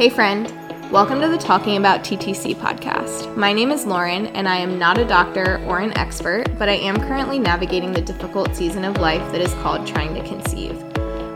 [0.00, 0.50] Hey, friend.
[0.90, 3.36] Welcome to the Talking About TTC podcast.
[3.36, 6.76] My name is Lauren, and I am not a doctor or an expert, but I
[6.76, 10.80] am currently navigating the difficult season of life that is called trying to conceive.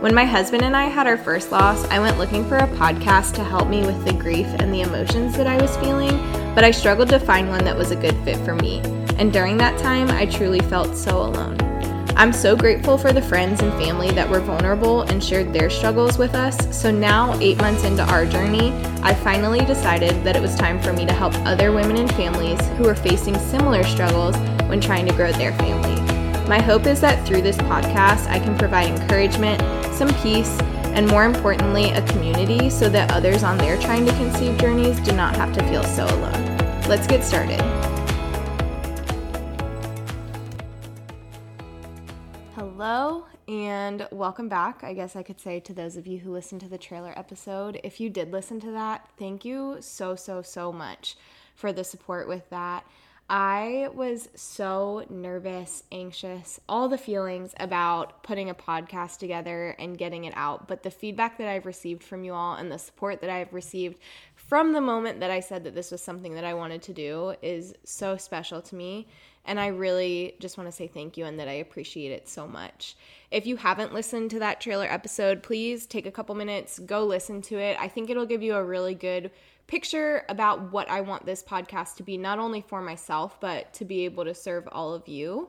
[0.00, 3.34] When my husband and I had our first loss, I went looking for a podcast
[3.34, 6.16] to help me with the grief and the emotions that I was feeling,
[6.54, 8.80] but I struggled to find one that was a good fit for me.
[9.18, 11.63] And during that time, I truly felt so alone.
[12.16, 16.16] I'm so grateful for the friends and family that were vulnerable and shared their struggles
[16.16, 16.56] with us.
[16.74, 18.70] So now, eight months into our journey,
[19.02, 22.60] I finally decided that it was time for me to help other women and families
[22.76, 24.36] who are facing similar struggles
[24.68, 26.00] when trying to grow their family.
[26.48, 29.60] My hope is that through this podcast, I can provide encouragement,
[29.92, 30.56] some peace,
[30.94, 35.10] and more importantly, a community so that others on their trying to conceive journeys do
[35.12, 36.58] not have to feel so alone.
[36.86, 37.60] Let's get started.
[42.86, 44.84] Hello and welcome back.
[44.84, 47.80] I guess I could say to those of you who listened to the trailer episode,
[47.82, 51.16] if you did listen to that, thank you so, so, so much
[51.54, 52.84] for the support with that.
[53.30, 60.24] I was so nervous, anxious, all the feelings about putting a podcast together and getting
[60.24, 60.68] it out.
[60.68, 63.96] But the feedback that I've received from you all and the support that I've received
[64.34, 67.34] from the moment that I said that this was something that I wanted to do
[67.40, 69.08] is so special to me.
[69.44, 72.46] And I really just want to say thank you and that I appreciate it so
[72.46, 72.96] much.
[73.30, 77.42] If you haven't listened to that trailer episode, please take a couple minutes, go listen
[77.42, 77.76] to it.
[77.78, 79.30] I think it'll give you a really good
[79.66, 83.84] picture about what I want this podcast to be, not only for myself, but to
[83.84, 85.48] be able to serve all of you.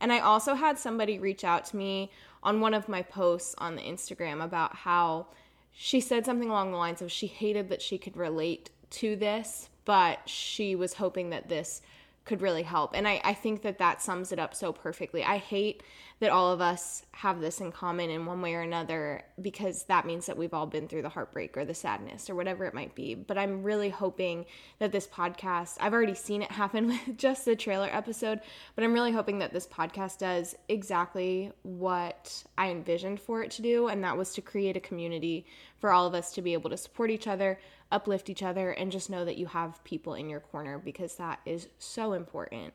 [0.00, 2.10] And I also had somebody reach out to me
[2.42, 5.26] on one of my posts on the Instagram about how
[5.72, 9.68] she said something along the lines of she hated that she could relate to this,
[9.84, 11.82] but she was hoping that this
[12.26, 12.90] could really help.
[12.94, 15.24] And I, I think that that sums it up so perfectly.
[15.24, 15.82] I hate
[16.18, 20.06] that all of us have this in common in one way or another because that
[20.06, 22.94] means that we've all been through the heartbreak or the sadness or whatever it might
[22.94, 23.14] be.
[23.14, 24.46] But I'm really hoping
[24.78, 28.40] that this podcast, I've already seen it happen with just the trailer episode,
[28.74, 33.62] but I'm really hoping that this podcast does exactly what I envisioned for it to
[33.62, 33.88] do.
[33.88, 35.46] And that was to create a community
[35.78, 37.58] for all of us to be able to support each other,
[37.90, 41.40] uplift each other, and just know that you have people in your corner because that
[41.44, 42.74] is so important.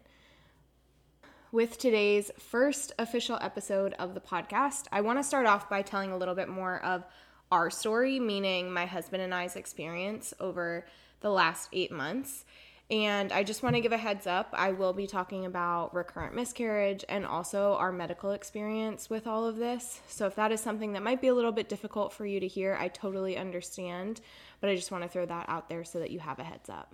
[1.52, 6.12] With today's first official episode of the podcast, I want to start off by telling
[6.12, 7.06] a little bit more of
[7.52, 10.86] our story, meaning my husband and I's experience over
[11.20, 12.46] the last eight months.
[12.92, 16.36] And I just want to give a heads up I will be talking about recurrent
[16.36, 20.02] miscarriage and also our medical experience with all of this.
[20.10, 22.48] So, if that is something that might be a little bit difficult for you to
[22.48, 24.20] hear, I totally understand.
[24.60, 26.70] But I just want to throw that out there so that you have a heads
[26.70, 26.94] up.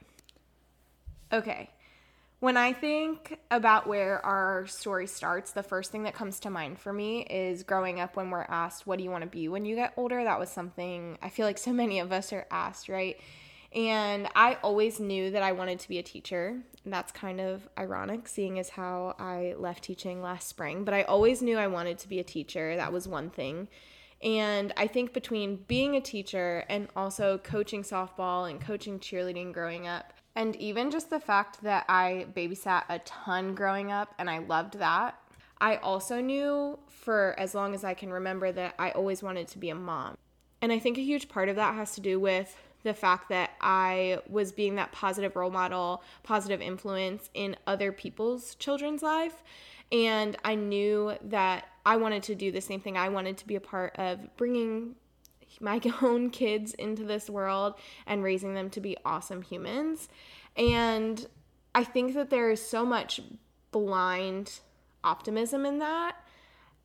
[1.34, 1.72] Okay.
[2.40, 6.78] When I think about where our story starts, the first thing that comes to mind
[6.78, 9.66] for me is growing up when we're asked, What do you want to be when
[9.66, 10.24] you get older?
[10.24, 13.20] That was something I feel like so many of us are asked, right?
[13.74, 16.62] And I always knew that I wanted to be a teacher.
[16.86, 20.84] That's kind of ironic, seeing as how I left teaching last spring.
[20.84, 22.76] But I always knew I wanted to be a teacher.
[22.76, 23.68] That was one thing.
[24.24, 29.88] And I think between being a teacher and also coaching softball and coaching cheerleading growing
[29.88, 34.40] up, and even just the fact that I babysat a ton growing up and I
[34.40, 35.20] loved that,
[35.60, 39.58] I also knew for as long as I can remember that I always wanted to
[39.58, 40.18] be a mom.
[40.62, 43.47] And I think a huge part of that has to do with the fact that
[43.68, 49.44] I was being that positive role model, positive influence in other people's children's life.
[49.92, 52.98] And I knew that I wanted to do the same thing.
[52.98, 54.96] I wanted to be a part of bringing
[55.60, 60.08] my own kids into this world and raising them to be awesome humans.
[60.56, 61.28] And
[61.76, 63.20] I think that there is so much
[63.74, 64.62] blind
[65.04, 66.16] optimism in that.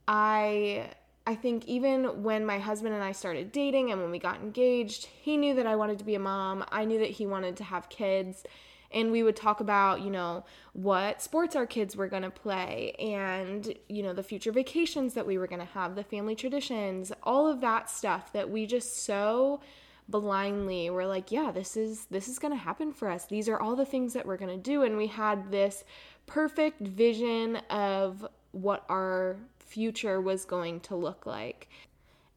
[0.08, 0.90] I
[1.26, 5.06] I think even when my husband and I started dating and when we got engaged,
[5.06, 6.64] he knew that I wanted to be a mom.
[6.70, 8.42] I knew that he wanted to have kids.
[8.90, 10.44] And we would talk about, you know,
[10.74, 15.26] what sports our kids were going to play and, you know, the future vacations that
[15.26, 19.04] we were going to have, the family traditions, all of that stuff that we just
[19.04, 19.60] so
[20.08, 23.24] blindly were like, yeah, this is this is going to happen for us.
[23.26, 25.84] These are all the things that we're going to do and we had this
[26.26, 29.36] perfect vision of what our
[29.72, 31.68] future was going to look like.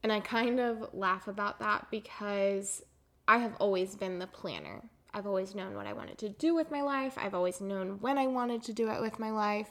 [0.02, 2.82] And I kind of laugh about that because
[3.28, 4.82] I have always been the planner.
[5.12, 7.14] I've always known what I wanted to do with my life.
[7.16, 9.68] I've always known when I wanted to do it with my life.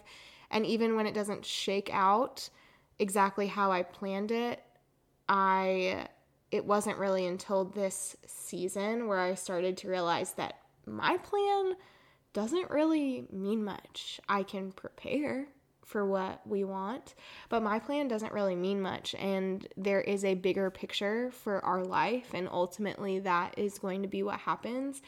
[0.51, 2.49] And even when it doesn't shake out
[2.99, 4.61] exactly how I planned it,
[5.27, 6.07] I
[6.51, 11.73] it wasn't really until this season where I started to realize that my plan
[12.33, 14.19] doesn't really mean much.
[14.29, 15.47] I can prepare,
[15.85, 17.15] for what we want.
[17.49, 19.15] But my plan doesn't really mean much.
[19.15, 22.33] And there is a bigger picture for our life.
[22.33, 25.01] And ultimately, that is going to be what happens.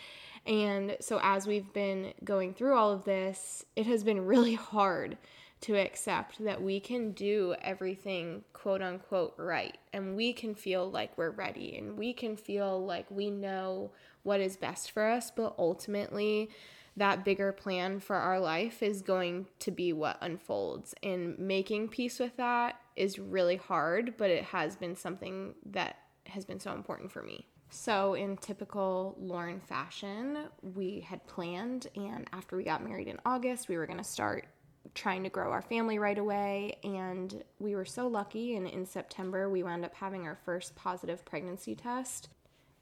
[0.45, 5.18] And so, as we've been going through all of this, it has been really hard
[5.59, 11.18] to accept that we can do everything quote unquote right and we can feel like
[11.18, 13.89] we're ready and we can feel like we know
[14.27, 16.50] what is best for us, but ultimately,
[16.98, 20.94] that bigger plan for our life is going to be what unfolds.
[21.04, 26.44] And making peace with that is really hard, but it has been something that has
[26.44, 27.46] been so important for me.
[27.70, 33.68] So, in typical Lauren fashion, we had planned, and after we got married in August,
[33.68, 34.48] we were going to start
[34.96, 36.78] trying to grow our family right away.
[36.84, 41.26] And we were so lucky, and in September, we wound up having our first positive
[41.26, 42.30] pregnancy test.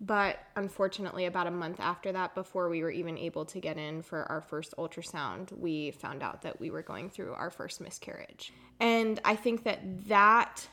[0.01, 4.01] But unfortunately, about a month after that, before we were even able to get in
[4.01, 8.51] for our first ultrasound, we found out that we were going through our first miscarriage.
[8.80, 10.68] And I think that that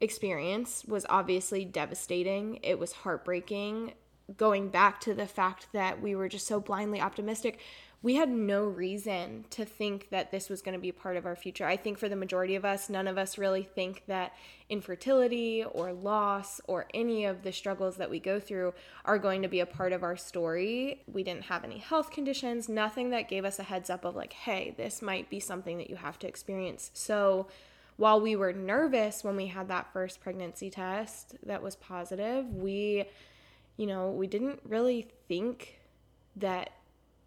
[0.00, 2.58] experience was obviously devastating.
[2.62, 3.94] It was heartbreaking.
[4.36, 7.60] Going back to the fact that we were just so blindly optimistic,
[8.02, 11.36] we had no reason to think that this was going to be part of our
[11.36, 11.66] future.
[11.66, 14.32] I think for the majority of us, none of us really think that
[14.70, 18.72] infertility or loss or any of the struggles that we go through
[19.04, 21.02] are going to be a part of our story.
[21.12, 24.32] We didn't have any health conditions, nothing that gave us a heads up of like,
[24.32, 26.90] hey, this might be something that you have to experience.
[26.94, 27.48] So,
[27.98, 33.04] while we were nervous when we had that first pregnancy test that was positive, we,
[33.76, 35.80] you know, we didn't really think
[36.36, 36.70] that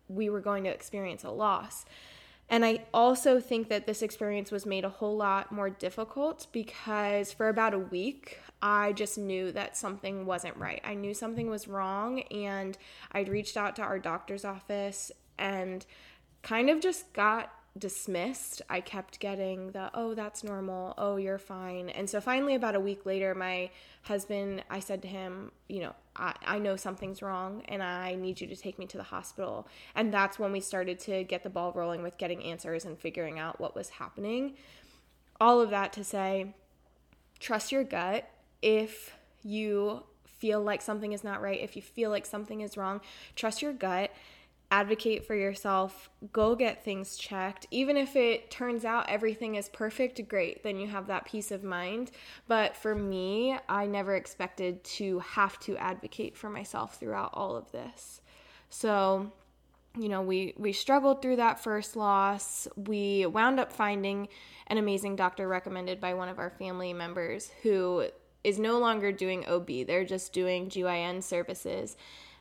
[0.08, 1.86] we were going to experience a loss.
[2.50, 7.32] And I also think that this experience was made a whole lot more difficult because
[7.32, 10.82] for about a week, I just knew that something wasn't right.
[10.84, 12.78] I knew something was wrong, and
[13.12, 15.86] I'd reached out to our doctor's office and
[16.44, 18.62] kind of just got dismissed.
[18.70, 20.94] I kept getting the, oh, that's normal.
[20.98, 21.90] Oh, you're fine.
[21.90, 23.72] And so finally, about a week later, my
[24.04, 28.42] husband, I said to him, you know, I, I know something's wrong and I need
[28.42, 29.68] you to take me to the hospital.
[29.96, 33.40] And that's when we started to get the ball rolling with getting answers and figuring
[33.40, 34.54] out what was happening.
[35.42, 36.54] All of that to say,
[37.40, 38.30] trust your gut.
[38.62, 43.02] If you feel like something is not right, if you feel like something is wrong,
[43.36, 44.12] trust your gut
[44.74, 47.68] advocate for yourself, go get things checked.
[47.70, 51.64] Even if it turns out everything is perfect, great, then you have that peace of
[51.64, 52.10] mind.
[52.48, 57.72] But for me, I never expected to have to advocate for myself throughout all of
[57.72, 58.22] this.
[58.72, 59.32] So,
[59.96, 62.68] you know, we we struggled through that first loss.
[62.76, 64.28] We wound up finding
[64.66, 68.08] an amazing doctor recommended by one of our family members who
[68.44, 69.86] is no longer doing OB.
[69.86, 71.96] They're just doing GYN services.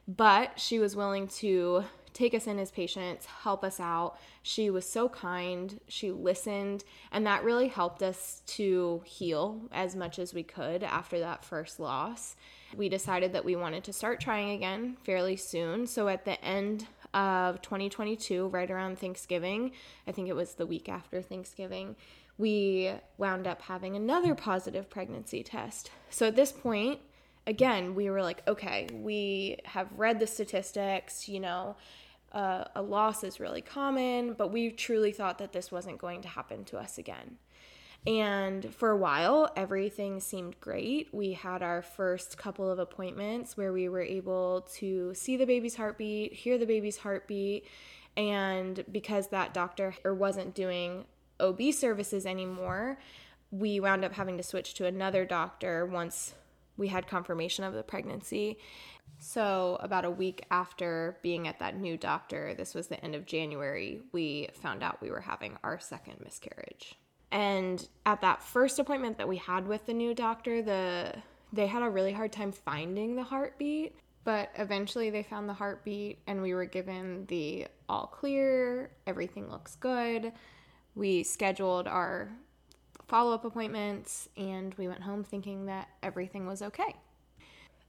[0.09, 4.19] But she was willing to take us in as patients, help us out.
[4.43, 5.81] She was so kind.
[5.89, 11.19] She listened, and that really helped us to heal as much as we could after
[11.21, 12.37] that first loss.
[12.77, 15.87] We decided that we wanted to start trying again fairly soon.
[15.87, 19.73] So at the end of 2022, right around Thanksgiving,
[20.07, 21.97] I think it was the week after Thanksgiving,
[22.39, 25.91] we wound up having another positive pregnancy test.
[26.09, 27.01] So at this point,
[27.47, 31.77] again, we were like, okay, we have read the statistics, you know,
[32.33, 36.29] uh, a loss is really common, but we truly thought that this wasn't going to
[36.29, 37.37] happen to us again.
[38.07, 41.09] And for a while, everything seemed great.
[41.13, 45.77] We had our first couple of appointments where we were able to see the baby's
[45.77, 47.67] heartbeat, hear the baby's heartbeat.
[48.17, 51.05] And because that doctor wasn't doing
[51.39, 52.99] OB services anymore,
[53.53, 56.35] we wound up having to switch to another doctor once
[56.77, 58.59] we had confirmation of the pregnancy.
[59.19, 63.27] So, about a week after being at that new doctor, this was the end of
[63.27, 66.99] January, we found out we were having our second miscarriage.
[67.31, 71.15] And at that first appointment that we had with the new doctor, the
[71.53, 76.19] they had a really hard time finding the heartbeat, but eventually they found the heartbeat
[76.27, 80.33] and we were given the all clear, everything looks good.
[80.95, 82.31] We scheduled our
[83.13, 86.97] follow-up appointments and we went home thinking that everything was okay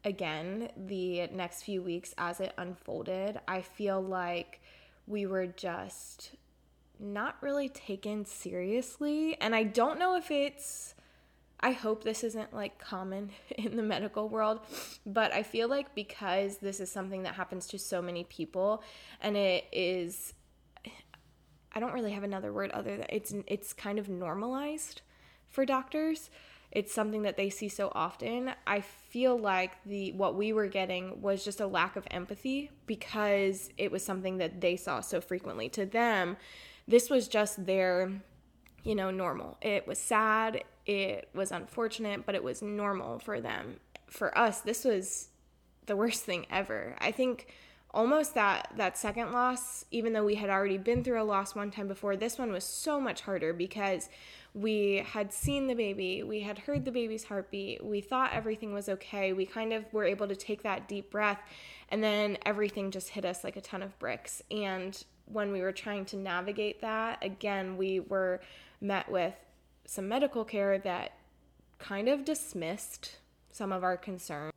[0.06, 4.62] again the next few weeks as it unfolded, I feel like
[5.08, 6.32] we were just
[7.00, 9.40] not really taken seriously.
[9.40, 10.96] And I don't know if it's,
[11.60, 14.60] I hope this isn't like common in the medical world,
[15.06, 18.84] but I feel like because this is something that happens to so many people
[19.22, 20.34] and it is,
[21.74, 25.02] I don't really have another word other than it's, it's kind of normalized
[25.54, 26.30] for doctors
[26.74, 28.52] it's something that they see so often.
[28.66, 33.70] I feel like the what we were getting was just a lack of empathy because
[33.78, 35.70] it was something that they saw so frequently.
[35.70, 36.36] To them,
[36.88, 38.12] this was just their
[38.84, 39.58] you know, normal.
[39.62, 43.80] It was sad, it was unfortunate, but it was normal for them.
[44.08, 45.30] For us, this was
[45.86, 46.96] the worst thing ever.
[47.00, 47.48] I think
[47.94, 51.70] almost that that second loss even though we had already been through a loss one
[51.70, 54.10] time before this one was so much harder because
[54.54, 58.88] we had seen the baby we had heard the baby's heartbeat we thought everything was
[58.88, 61.42] okay we kind of were able to take that deep breath
[61.90, 65.72] and then everything just hit us like a ton of bricks and when we were
[65.72, 68.40] trying to navigate that again we were
[68.80, 69.34] met with
[69.86, 71.14] some medical care that
[71.80, 73.18] kind of dismissed
[73.52, 74.54] some of our concerns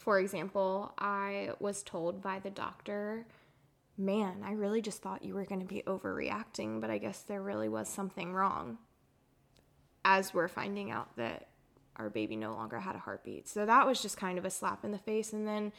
[0.00, 3.26] for example, I was told by the doctor,
[3.98, 7.42] man, I really just thought you were going to be overreacting, but I guess there
[7.42, 8.78] really was something wrong.
[10.04, 11.48] As we're finding out that
[11.96, 13.48] our baby no longer had a heartbeat.
[13.48, 15.32] So that was just kind of a slap in the face.
[15.32, 15.72] And then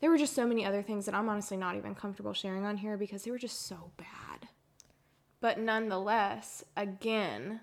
[0.00, 2.78] there were just so many other things that I'm honestly not even comfortable sharing on
[2.78, 4.48] here because they were just so bad.
[5.40, 7.60] But nonetheless, again,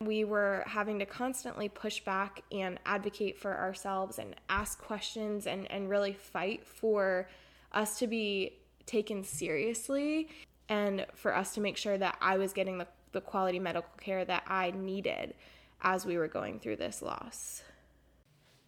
[0.00, 5.70] we were having to constantly push back and advocate for ourselves and ask questions and,
[5.70, 7.28] and really fight for
[7.72, 10.28] us to be taken seriously
[10.68, 14.24] and for us to make sure that I was getting the, the quality medical care
[14.24, 15.34] that I needed
[15.82, 17.62] as we were going through this loss.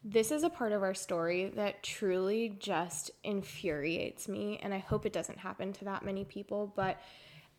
[0.03, 5.05] This is a part of our story that truly just infuriates me, and I hope
[5.05, 6.73] it doesn't happen to that many people.
[6.75, 6.99] But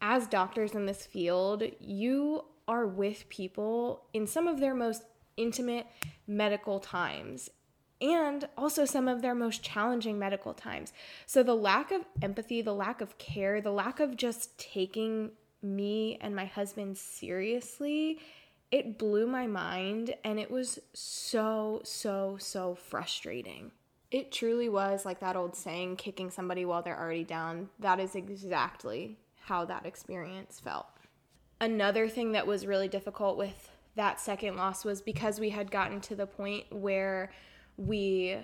[0.01, 5.03] as doctors in this field, you are with people in some of their most
[5.38, 5.85] intimate
[6.25, 7.50] medical times
[8.01, 10.91] and also some of their most challenging medical times.
[11.27, 15.31] So, the lack of empathy, the lack of care, the lack of just taking
[15.62, 18.20] me and my husband seriously,
[18.72, 23.72] it blew my mind and it was so, so, so frustrating.
[24.12, 27.70] It truly was like that old saying kicking somebody while they're already down.
[27.80, 30.88] That is exactly how that experience felt
[31.62, 36.01] another thing that was really difficult with that second loss was because we had gotten
[36.01, 37.32] to the point where
[37.77, 38.36] we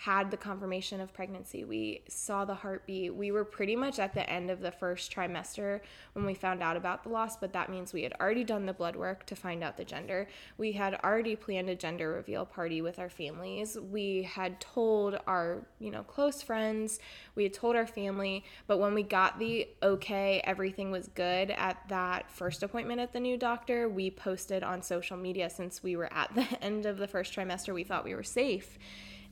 [0.00, 1.64] had the confirmation of pregnancy.
[1.64, 3.14] We saw the heartbeat.
[3.14, 5.80] We were pretty much at the end of the first trimester
[6.12, 8.72] when we found out about the loss, but that means we had already done the
[8.72, 10.28] blood work to find out the gender.
[10.58, 13.78] We had already planned a gender reveal party with our families.
[13.78, 16.98] We had told our, you know, close friends,
[17.34, 21.78] we had told our family, but when we got the okay, everything was good at
[21.88, 26.12] that first appointment at the new doctor, we posted on social media since we were
[26.12, 28.76] at the end of the first trimester, we thought we were safe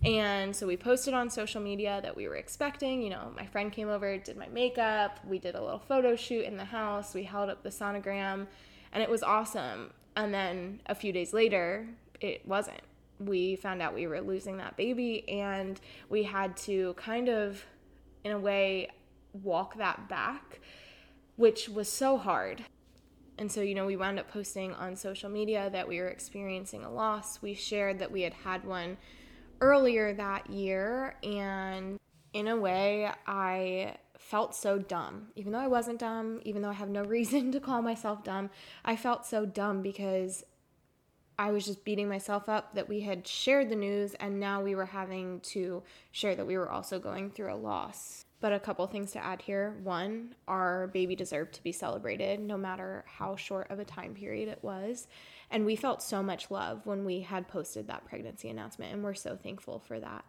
[0.05, 3.03] and so we posted on social media that we were expecting.
[3.03, 6.45] You know, my friend came over, did my makeup, we did a little photo shoot
[6.45, 8.47] in the house, we held up the sonogram,
[8.93, 9.93] and it was awesome.
[10.17, 11.87] And then a few days later,
[12.21, 12.81] it wasn't.
[13.19, 17.65] We found out we were losing that baby, and we had to kind of,
[18.25, 18.89] in a way,
[19.33, 20.61] walk that back,
[21.37, 22.65] which was so hard.
[23.39, 26.85] And so, you know, we wound up posting on social media that we were experiencing
[26.85, 27.41] a loss.
[27.41, 28.99] We shared that we had had one
[29.63, 31.99] earlier that year, and
[32.35, 35.29] in a way, I felt so dumb.
[35.37, 38.51] Even though I wasn't dumb, even though I have no reason to call myself dumb,
[38.85, 40.45] I felt so dumb because
[41.39, 44.75] I was just beating myself up that we had shared the news and now we
[44.75, 48.25] were having to share that we were also going through a loss.
[48.41, 49.77] But a couple things to add here.
[49.83, 54.49] One, our baby deserved to be celebrated no matter how short of a time period
[54.49, 55.07] it was.
[55.53, 59.13] And we felt so much love when we had posted that pregnancy announcement, and we're
[59.13, 60.25] so thankful for that.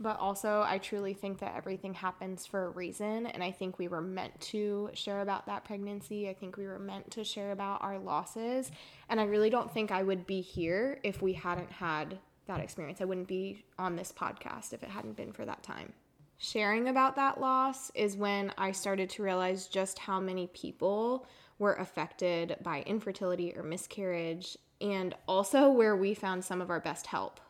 [0.00, 3.86] But also, I truly think that everything happens for a reason, and I think we
[3.86, 6.28] were meant to share about that pregnancy.
[6.28, 8.72] I think we were meant to share about our losses,
[9.08, 13.00] and I really don't think I would be here if we hadn't had that experience.
[13.00, 15.92] I wouldn't be on this podcast if it hadn't been for that time.
[16.38, 21.28] Sharing about that loss is when I started to realize just how many people
[21.60, 27.06] were affected by infertility or miscarriage and also where we found some of our best
[27.06, 27.40] help.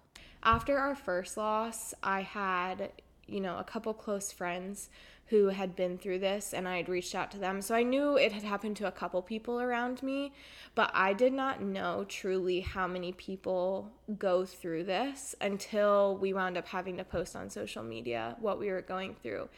[0.43, 2.93] After our first loss, I had,
[3.27, 4.91] you know, a couple close friends
[5.29, 7.63] who had been through this and I had reached out to them.
[7.63, 10.35] So I knew it had happened to a couple people around me,
[10.75, 16.59] but I did not know truly how many people go through this until we wound
[16.59, 19.49] up having to post on social media what we were going through.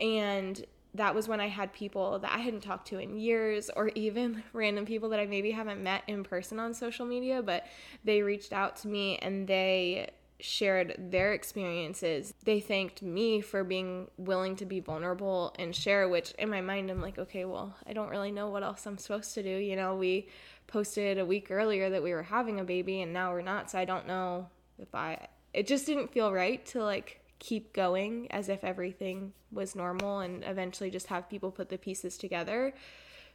[0.00, 0.64] And
[0.94, 4.42] that was when I had people that I hadn't talked to in years, or even
[4.52, 7.66] random people that I maybe haven't met in person on social media, but
[8.04, 10.10] they reached out to me and they
[10.42, 12.34] shared their experiences.
[12.44, 16.90] They thanked me for being willing to be vulnerable and share, which in my mind,
[16.90, 19.48] I'm like, okay, well, I don't really know what else I'm supposed to do.
[19.48, 20.28] You know, we
[20.66, 23.78] posted a week earlier that we were having a baby and now we're not, so
[23.78, 28.48] I don't know if I, it just didn't feel right to like keep going as
[28.48, 32.72] if everything was normal and eventually just have people put the pieces together.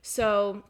[0.01, 0.63] So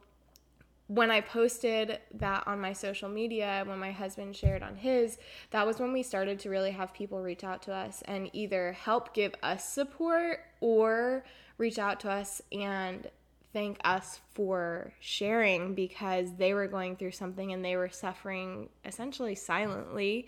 [0.88, 5.20] when I posted that on my social media, when my husband shared on his,
[5.52, 8.72] that was when we started to really have people reach out to us and either
[8.72, 11.24] help give us support or
[11.60, 13.08] reach out to us and
[13.54, 19.36] thank us for sharing because they were going through something and they were suffering essentially
[19.36, 20.28] silently.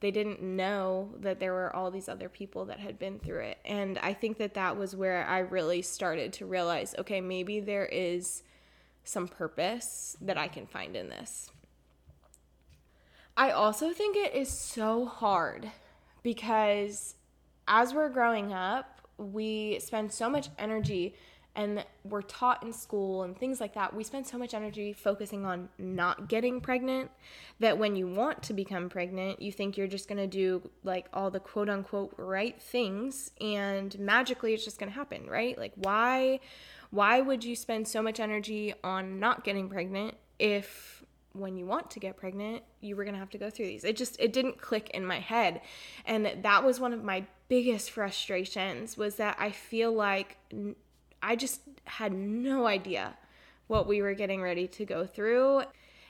[0.00, 3.58] They didn't know that there were all these other people that had been through it.
[3.64, 7.86] And I think that that was where I really started to realize okay, maybe there
[7.86, 8.42] is
[9.04, 11.50] some purpose that I can find in this.
[13.36, 15.70] I also think it is so hard
[16.22, 17.14] because
[17.68, 21.14] as we're growing up, we spend so much energy
[21.56, 23.94] and we're taught in school and things like that.
[23.94, 27.10] We spend so much energy focusing on not getting pregnant
[27.60, 31.30] that when you want to become pregnant, you think you're just to do like all
[31.30, 35.58] the quote unquote right things and magically it's just to happen, right?
[35.58, 36.40] Like why
[36.90, 41.90] why would you spend so much energy on not getting pregnant if when you want
[41.90, 43.84] to get pregnant, you were going to have to go through these.
[43.84, 45.60] It just it didn't click in my head.
[46.04, 50.36] And that was one of my biggest frustrations was that I feel like
[51.22, 53.16] I just had no idea
[53.66, 55.62] what we were getting ready to go through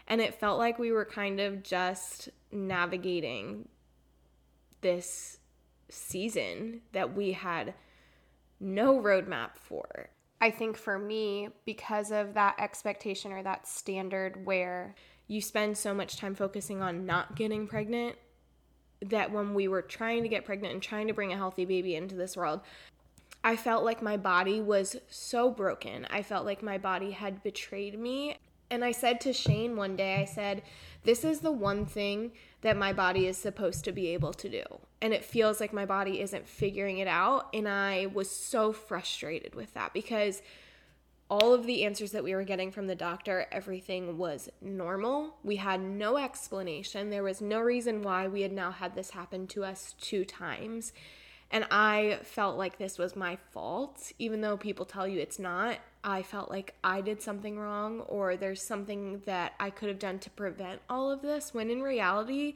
[0.08, 3.68] and it felt like we were kind of just navigating
[4.80, 5.38] this
[5.88, 7.74] season that we had
[8.60, 10.08] no roadmap for.
[10.40, 14.94] I think for me, because of that expectation or that standard where
[15.28, 18.16] you spend so much time focusing on not getting pregnant,
[19.00, 21.96] that when we were trying to get pregnant and trying to bring a healthy baby
[21.96, 22.60] into this world,
[23.46, 26.04] I felt like my body was so broken.
[26.10, 28.38] I felt like my body had betrayed me.
[28.70, 30.62] And I said to Shane one day, I said,
[31.04, 34.64] This is the one thing that my body is supposed to be able to do.
[35.00, 37.46] And it feels like my body isn't figuring it out.
[37.54, 40.42] And I was so frustrated with that because
[41.30, 45.36] all of the answers that we were getting from the doctor, everything was normal.
[45.44, 47.10] We had no explanation.
[47.10, 50.92] There was no reason why we had now had this happen to us two times.
[51.50, 55.78] And I felt like this was my fault, even though people tell you it's not.
[56.02, 60.18] I felt like I did something wrong or there's something that I could have done
[60.20, 62.54] to prevent all of this, when in reality,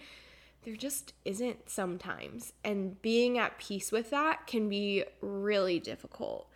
[0.65, 2.53] there just isn't sometimes.
[2.65, 6.49] And being at peace with that can be really difficult.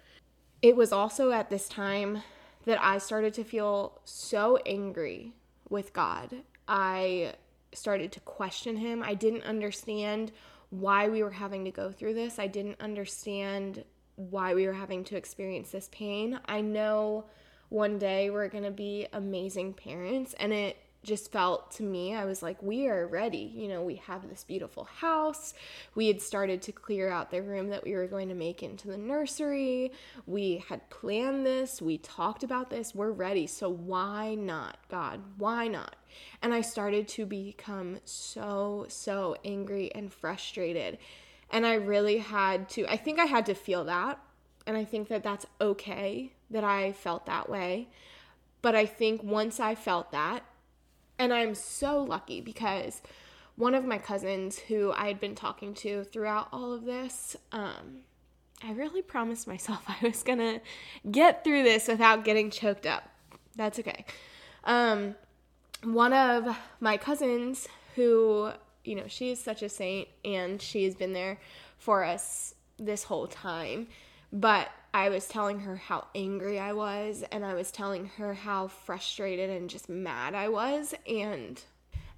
[0.61, 2.23] It was also at this time
[2.65, 5.35] that I started to feel so angry
[5.69, 6.43] with God.
[6.67, 7.35] I
[7.73, 9.03] started to question Him.
[9.03, 10.33] I didn't understand
[10.81, 12.39] why we were having to go through this.
[12.39, 13.85] I didn't understand
[14.17, 16.39] why we were having to experience this pain.
[16.47, 17.27] I know
[17.69, 22.25] one day we're going to be amazing parents and it just felt to me, I
[22.25, 23.53] was like, we are ready.
[23.55, 25.55] You know, we have this beautiful house.
[25.95, 28.89] We had started to clear out the room that we were going to make into
[28.89, 29.93] the nursery.
[30.27, 31.81] We had planned this.
[31.81, 32.95] We talked about this.
[32.95, 33.47] We're ready.
[33.47, 35.21] So why not, God?
[35.39, 35.97] Why not?
[36.43, 40.99] And I started to become so, so angry and frustrated.
[41.51, 44.19] And I really had to, I think I had to feel that.
[44.67, 47.89] And I think that that's okay that I felt that way.
[48.63, 50.43] But I think once I felt that,
[51.25, 53.01] and I'm so lucky because
[53.57, 58.03] one of my cousins who I had been talking to throughout all of this, um,
[58.63, 60.61] I really promised myself I was gonna
[61.11, 63.09] get through this without getting choked up.
[63.57, 64.05] That's okay.
[64.65, 65.15] Um,
[65.83, 68.51] one of my cousins who,
[68.85, 71.41] you know, she is such a saint and she has been there
[71.79, 73.87] for us this whole time.
[74.31, 78.69] But I was telling her how angry I was and I was telling her how
[78.69, 81.61] frustrated and just mad I was and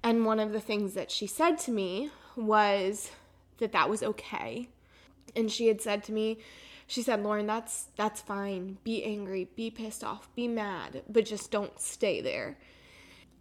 [0.03, 3.09] and one of the things that she said to me was
[3.57, 4.69] that that was okay.
[5.35, 6.37] And she had said to me,
[6.85, 8.77] she said, "Lauren, that's that's fine.
[8.83, 12.59] Be angry, be pissed off, be mad, but just don't stay there."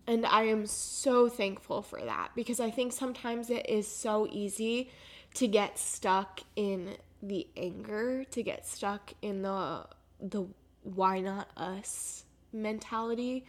[0.07, 4.90] And I am so thankful for that because I think sometimes it is so easy
[5.35, 9.87] to get stuck in the anger to get stuck in the
[10.20, 10.46] the
[10.83, 13.44] why not us mentality.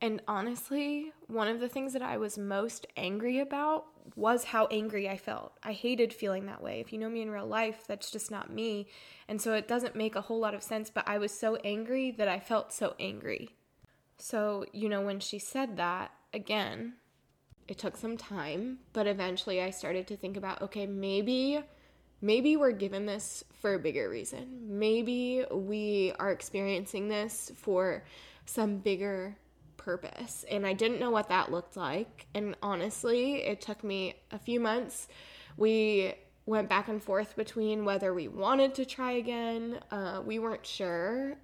[0.00, 3.86] And honestly, one of the things that I was most angry about
[4.16, 5.52] was how angry I felt.
[5.62, 6.80] I hated feeling that way.
[6.80, 8.88] If you know me in real life, that's just not me.
[9.28, 12.10] And so it doesn't make a whole lot of sense, but I was so angry
[12.10, 13.50] that I felt so angry.
[14.18, 16.94] So, you know, when she said that, again,
[17.68, 21.60] it took some time, but eventually I started to think about okay, maybe
[22.22, 24.78] maybe we're given this for a bigger reason.
[24.78, 28.04] Maybe we are experiencing this for
[28.46, 29.36] some bigger
[29.76, 30.44] purpose.
[30.48, 32.26] And I didn't know what that looked like.
[32.34, 35.08] And honestly, it took me a few months.
[35.56, 36.14] We
[36.46, 39.80] went back and forth between whether we wanted to try again.
[39.90, 41.36] Uh, we weren't sure.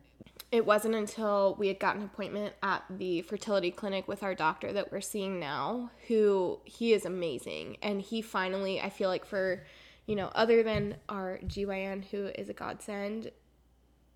[0.51, 4.73] it wasn't until we had gotten an appointment at the fertility clinic with our doctor
[4.73, 7.77] that we're seeing now, who he is amazing.
[7.83, 9.63] And he finally, I feel like, for,
[10.09, 13.31] you know, other than our GYN, who is a godsend,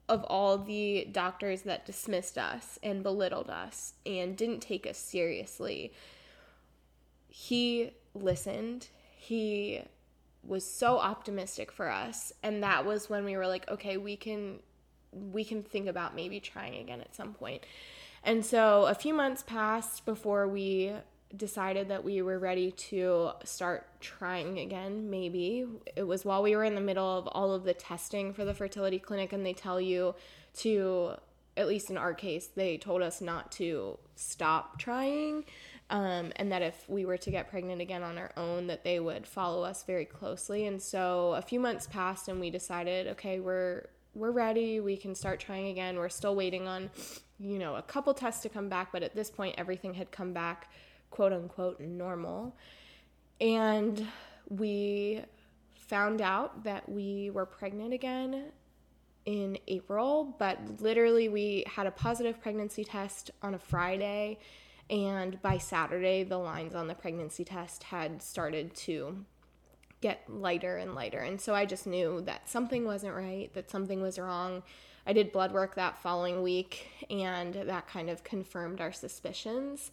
[0.09, 5.93] of all the doctors that dismissed us and belittled us and didn't take us seriously,
[7.29, 8.89] he listened.
[9.15, 9.83] He
[10.43, 12.33] was so optimistic for us.
[12.43, 14.61] And that was when we were like, okay, we can
[15.13, 17.65] we can think about maybe trying again at some point.
[18.25, 20.93] And so a few months passed before we
[21.37, 25.67] decided that we were ready to start trying again, maybe.
[25.97, 28.55] It was while we were in the middle of all of the testing for the
[28.55, 30.15] fertility clinic, and they tell you
[30.59, 31.13] to,
[31.57, 35.45] at least in our case, they told us not to stop trying.
[35.91, 38.99] Um, and that if we were to get pregnant again on our own, that they
[38.99, 40.67] would follow us very closely.
[40.67, 44.81] And so a few months passed, and we decided, okay, we're we're ready.
[44.81, 45.97] We can start trying again.
[45.97, 46.91] We're still waiting on,
[47.39, 50.33] you know, a couple tests to come back, but at this point, everything had come
[50.33, 50.71] back,
[51.13, 52.57] quote unquote, normal.
[53.41, 54.05] And
[54.49, 55.23] we
[55.77, 58.47] found out that we were pregnant again
[59.25, 64.39] in April, but literally, we had a positive pregnancy test on a Friday.
[64.91, 69.25] And by Saturday, the lines on the pregnancy test had started to
[70.01, 71.21] get lighter and lighter.
[71.21, 74.65] And so I just knew that something wasn't right, that something was wrong.
[75.07, 79.91] I did blood work that following week, and that kind of confirmed our suspicions.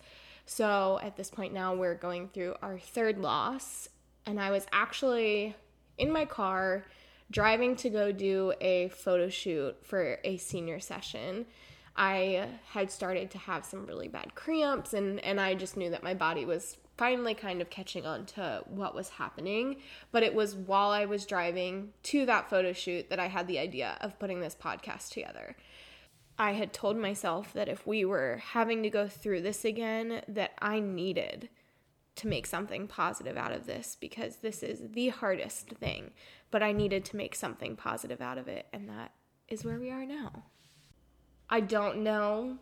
[0.49, 3.87] So at this point now, we're going through our third loss,
[4.25, 5.55] and I was actually
[5.99, 6.87] in my car
[7.29, 11.45] driving to go do a photo shoot for a senior session.
[11.95, 16.01] I had started to have some really bad cramps, and, and I just knew that
[16.01, 19.75] my body was finally kind of catching on to what was happening.
[20.11, 23.59] But it was while I was driving to that photo shoot that I had the
[23.59, 25.55] idea of putting this podcast together.
[26.39, 30.53] I had told myself that if we were having to go through this again, that
[30.59, 31.49] I needed
[32.15, 36.11] to make something positive out of this because this is the hardest thing,
[36.49, 39.11] but I needed to make something positive out of it, and that
[39.49, 40.43] is where we are now.
[41.49, 42.57] I don't know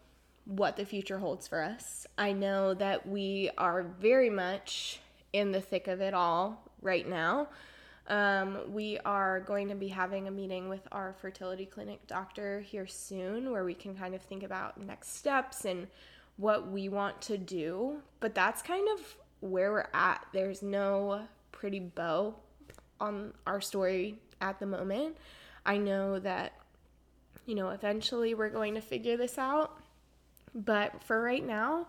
[0.45, 2.07] what the future holds for us.
[2.17, 5.01] I know that we are very much
[5.33, 7.49] in the thick of it all right now.
[8.07, 12.87] Um, we are going to be having a meeting with our fertility clinic doctor here
[12.87, 15.87] soon where we can kind of think about next steps and
[16.37, 17.97] what we want to do.
[18.21, 20.25] But that's kind of where we're at.
[20.31, 22.35] There's no pretty bow
[22.99, 25.17] on our story at the moment.
[25.65, 26.53] I know that,
[27.45, 29.77] you know, eventually we're going to figure this out.
[30.55, 31.87] But for right now,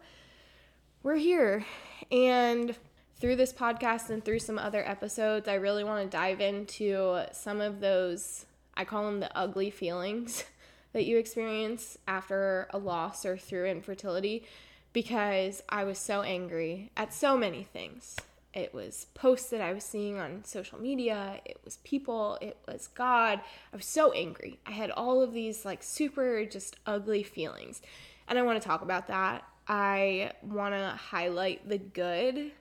[1.02, 1.64] we're here.
[2.10, 2.74] And
[3.20, 7.60] through this podcast and through some other episodes, I really want to dive into some
[7.60, 10.44] of those, I call them the ugly feelings
[10.92, 14.44] that you experience after a loss or through infertility
[14.92, 18.16] because I was so angry at so many things.
[18.54, 22.88] It was posts that I was seeing on social media, it was people, it was
[22.88, 23.40] God.
[23.72, 24.58] I was so angry.
[24.66, 27.82] I had all of these like super just ugly feelings.
[28.26, 29.44] And I want to talk about that.
[29.66, 32.52] I want to highlight the good.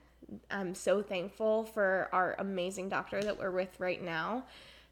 [0.50, 4.44] I'm so thankful for our amazing doctor that we're with right now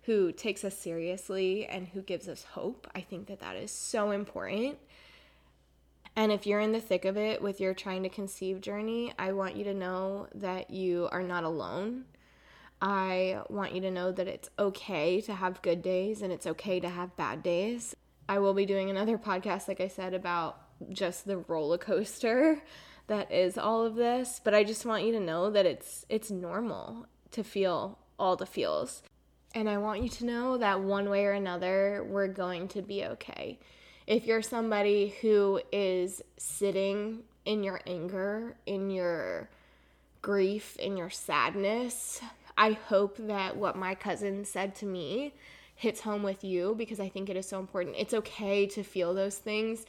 [0.02, 2.86] who takes us seriously and who gives us hope.
[2.94, 4.78] I think that that is so important.
[6.14, 9.32] And if you're in the thick of it with your trying to conceive journey, I
[9.32, 12.04] want you to know that you are not alone.
[12.80, 16.78] I want you to know that it's okay to have good days and it's okay
[16.80, 17.96] to have bad days.
[18.28, 20.58] I will be doing another podcast, like I said, about
[20.92, 22.62] just the roller coaster
[23.08, 26.30] that is all of this, but I just want you to know that it's it's
[26.30, 29.02] normal to feel all the feels.
[29.54, 33.04] And I want you to know that one way or another we're going to be
[33.04, 33.58] okay.
[34.06, 39.48] If you're somebody who is sitting in your anger, in your
[40.22, 42.20] grief, in your sadness,
[42.58, 45.34] I hope that what my cousin said to me
[45.74, 47.96] hits home with you because I think it is so important.
[47.98, 49.84] It's okay to feel those things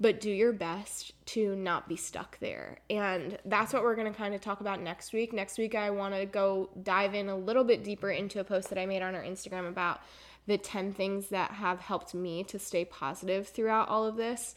[0.00, 2.78] but do your best to not be stuck there.
[2.88, 5.32] And that's what we're going to kind of talk about next week.
[5.34, 8.70] Next week, I want to go dive in a little bit deeper into a post
[8.70, 10.00] that I made on our Instagram about
[10.46, 14.54] the 10 things that have helped me to stay positive throughout all of this.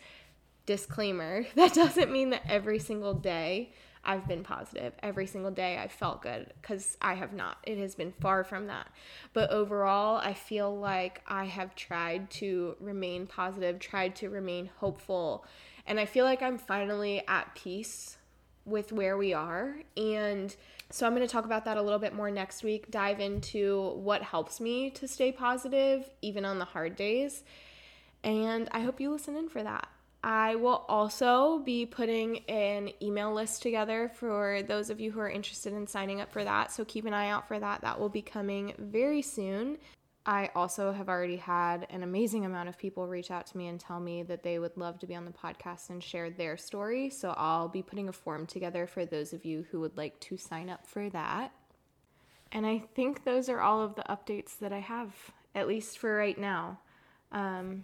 [0.65, 3.73] Disclaimer that doesn't mean that every single day
[4.05, 4.93] I've been positive.
[5.01, 7.57] Every single day I felt good because I have not.
[7.63, 8.87] It has been far from that.
[9.31, 15.45] But overall, I feel like I have tried to remain positive, tried to remain hopeful.
[15.87, 18.17] And I feel like I'm finally at peace
[18.65, 19.75] with where we are.
[19.95, 20.55] And
[20.89, 23.93] so I'm going to talk about that a little bit more next week, dive into
[23.95, 27.43] what helps me to stay positive, even on the hard days.
[28.23, 29.87] And I hope you listen in for that.
[30.23, 35.29] I will also be putting an email list together for those of you who are
[35.29, 36.71] interested in signing up for that.
[36.71, 37.81] So keep an eye out for that.
[37.81, 39.77] That will be coming very soon.
[40.25, 43.77] I also have already had an amazing amount of people reach out to me and
[43.77, 47.09] tell me that they would love to be on the podcast and share their story.
[47.09, 50.37] So I'll be putting a form together for those of you who would like to
[50.37, 51.51] sign up for that.
[52.53, 55.13] And I think those are all of the updates that I have,
[55.53, 56.79] at least for right now.
[57.33, 57.83] Um,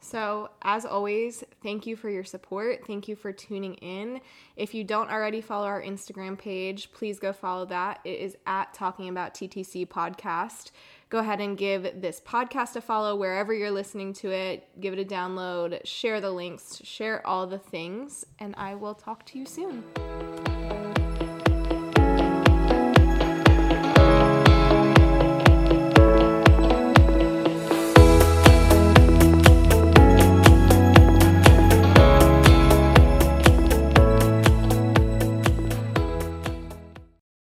[0.00, 2.86] so, as always, thank you for your support.
[2.86, 4.20] Thank you for tuning in.
[4.56, 8.00] If you don't already follow our Instagram page, please go follow that.
[8.04, 10.70] It is at Talking About TTC Podcast.
[11.10, 14.68] Go ahead and give this podcast a follow wherever you're listening to it.
[14.80, 19.24] Give it a download, share the links, share all the things, and I will talk
[19.26, 19.84] to you soon.